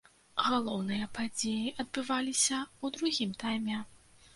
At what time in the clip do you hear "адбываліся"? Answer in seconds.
1.83-2.57